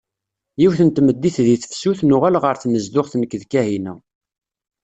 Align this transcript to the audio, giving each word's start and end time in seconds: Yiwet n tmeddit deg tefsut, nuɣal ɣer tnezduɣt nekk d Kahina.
Yiwet 0.61 0.79
n 0.83 0.89
tmeddit 0.89 1.37
deg 1.47 1.59
tefsut, 1.63 1.99
nuɣal 2.03 2.35
ɣer 2.43 2.55
tnezduɣt 2.57 3.13
nekk 3.17 3.33
d 3.41 3.43
Kahina. 3.51 3.93